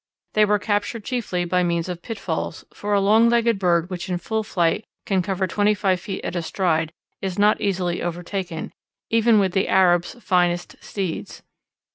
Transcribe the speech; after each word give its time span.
They 0.33 0.45
were 0.45 0.57
captured 0.57 1.03
chiefly 1.05 1.45
by 1.45 1.61
means 1.61 1.87
of 1.87 2.01
pitfalls, 2.01 2.65
for 2.73 2.95
a 2.95 2.99
long 2.99 3.29
legged 3.29 3.59
bird 3.59 3.91
which 3.91 4.09
in 4.09 4.17
full 4.17 4.41
flight 4.41 4.83
can 5.05 5.21
cover 5.21 5.45
twenty 5.45 5.75
five 5.75 5.99
feet 5.99 6.25
at 6.25 6.35
a 6.35 6.41
stride 6.41 6.91
is 7.21 7.37
not 7.37 7.61
easily 7.61 8.01
overtaken, 8.01 8.71
even 9.11 9.37
with 9.37 9.51
the 9.51 9.67
Arabs' 9.67 10.15
finest 10.19 10.75
steeds. 10.83 11.43